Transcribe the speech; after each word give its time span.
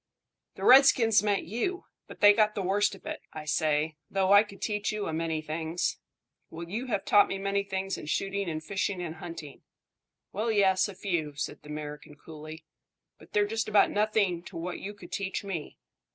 The 0.55 0.63
redskins 0.65 1.21
meant 1.21 1.43
you; 1.45 1.85
but 2.07 2.21
they 2.21 2.33
got 2.33 2.55
the 2.55 2.63
worst 2.63 2.95
of 2.95 3.05
it. 3.05 3.21
I 3.33 3.45
say, 3.45 3.97
though, 4.09 4.33
I 4.33 4.41
could 4.41 4.59
teach 4.59 4.91
you 4.91 5.05
a 5.05 5.13
many 5.13 5.43
things." 5.43 5.99
"Well, 6.49 6.67
you 6.67 6.87
have 6.87 7.05
taught 7.05 7.27
me 7.27 7.37
many 7.37 7.61
things 7.63 7.99
in 7.99 8.07
shooting 8.07 8.49
and 8.49 8.63
fishing 8.63 8.99
and 8.99 9.17
hunting." 9.17 9.61
"Well, 10.33 10.51
yes, 10.51 10.87
a 10.87 10.95
few," 10.95 11.35
said 11.35 11.61
the 11.61 11.69
American 11.69 12.15
coolly; 12.15 12.65
"but 13.19 13.33
they're 13.33 13.45
just 13.45 13.69
about 13.69 13.91
nothing 13.91 14.41
to 14.45 14.57
what 14.57 14.79
you 14.79 14.95
could 14.95 15.11
teach 15.11 15.43
me." 15.43 15.77